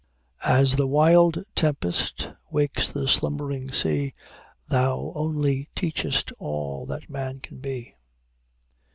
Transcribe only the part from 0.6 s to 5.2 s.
the wild tempest wakes the slumbering sea, Thou